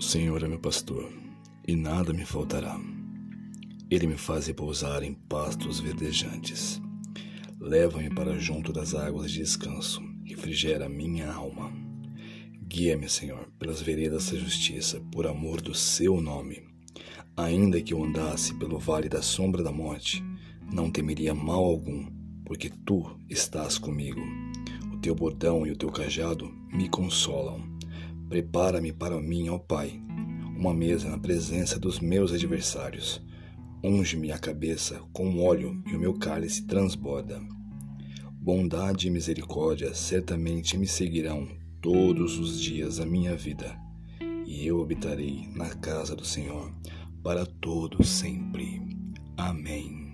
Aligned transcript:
Senhor 0.00 0.42
é 0.42 0.48
meu 0.48 0.58
pastor, 0.58 1.08
e 1.66 1.76
nada 1.76 2.12
me 2.12 2.24
faltará. 2.24 2.78
Ele 3.88 4.08
me 4.08 4.16
faz 4.16 4.48
repousar 4.48 5.04
em 5.04 5.14
pastos 5.14 5.78
verdejantes. 5.78 6.82
Leva-me 7.60 8.10
para 8.10 8.36
junto 8.38 8.72
das 8.72 8.94
águas 8.94 9.30
de 9.30 9.38
descanso, 9.38 10.02
refrigera 10.24 10.88
minha 10.88 11.32
alma. 11.32 11.72
Guia-me, 12.66 13.08
Senhor, 13.08 13.48
pelas 13.56 13.80
veredas 13.80 14.30
da 14.30 14.38
justiça, 14.38 15.00
por 15.12 15.28
amor 15.28 15.60
do 15.60 15.72
seu 15.72 16.20
nome. 16.20 16.64
Ainda 17.36 17.80
que 17.80 17.94
eu 17.94 18.02
andasse 18.02 18.52
pelo 18.54 18.80
vale 18.80 19.08
da 19.08 19.22
sombra 19.22 19.62
da 19.62 19.70
morte, 19.70 20.22
não 20.72 20.90
temeria 20.90 21.34
mal 21.34 21.64
algum, 21.64 22.10
porque 22.44 22.68
tu 22.68 23.16
estás 23.30 23.78
comigo. 23.78 24.20
O 24.92 24.98
teu 24.98 25.14
bordão 25.14 25.64
e 25.64 25.70
o 25.70 25.76
teu 25.76 25.90
cajado 25.90 26.50
me 26.72 26.88
consolam. 26.88 27.73
Prepara-me 28.28 28.92
para 28.92 29.20
mim, 29.20 29.48
ó 29.48 29.58
Pai, 29.58 30.00
uma 30.56 30.74
mesa 30.74 31.08
na 31.10 31.18
presença 31.18 31.78
dos 31.78 32.00
meus 32.00 32.32
adversários. 32.32 33.22
Unge-me 33.82 34.32
a 34.32 34.38
cabeça 34.38 35.00
com 35.12 35.44
óleo 35.44 35.82
e 35.86 35.94
o 35.94 35.98
meu 35.98 36.14
cálice 36.14 36.66
transborda. 36.66 37.40
Bondade 38.32 39.08
e 39.08 39.10
misericórdia 39.10 39.94
certamente 39.94 40.76
me 40.76 40.86
seguirão 40.86 41.48
todos 41.80 42.38
os 42.38 42.60
dias 42.60 42.96
da 42.96 43.04
minha 43.06 43.36
vida, 43.36 43.78
e 44.46 44.66
eu 44.66 44.82
habitarei 44.82 45.48
na 45.54 45.68
casa 45.68 46.16
do 46.16 46.24
Senhor 46.24 46.72
para 47.22 47.44
todo 47.44 48.02
sempre. 48.02 48.80
Amém. 49.36 50.04